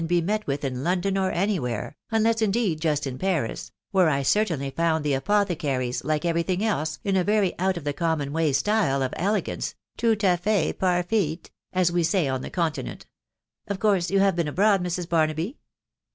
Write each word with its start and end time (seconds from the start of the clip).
be 0.07 0.19
met 0.19 0.47
with 0.47 0.65
in 0.65 0.83
London 0.83 1.15
or 1.15 1.29
any 1.29 1.59
where, 1.59 1.95
unless, 2.09 2.41
indeed, 2.41 2.81
just 2.81 3.03
inftnis, 3.03 3.69
where 3.91 4.09
I 4.09 4.23
certainly 4.23 4.71
found 4.71 5.05
tthe 5.05 5.15
apothecaries, 5.17 6.03
like 6.03 6.25
every 6.25 6.41
thing 6.41 6.63
<ebe, 6.63 6.87
in 7.03 7.15
a 7.15 7.23
very 7.23 7.53
out 7.59 7.75
ofwthe 7.75 7.93
conHBon 7.93 8.31
way 8.31 8.51
style 8.51 9.03
of 9.03 9.13
elegance, 9.15 9.75
iowtafay 9.99 10.79
par 10.79 11.03
fit, 11.03 11.51
as 11.71 11.91
"we 11.91 12.01
say 12.01 12.27
on 12.27 12.41
the 12.41 12.49
Continent, 12.49 13.05
Of 13.67 13.77
course, 13.79 14.09
you 14.09 14.19
have 14.19 14.35
been 14.35 14.47
abroad, 14.47 14.81
Mrs. 14.83 15.07
Barnaby 15.07 15.59